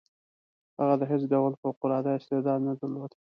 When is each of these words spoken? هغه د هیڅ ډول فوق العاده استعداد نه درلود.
هغه 0.79 0.95
د 1.01 1.03
هیڅ 1.11 1.23
ډول 1.33 1.51
فوق 1.61 1.77
العاده 1.85 2.11
استعداد 2.17 2.59
نه 2.67 2.73
درلود. 2.79 3.11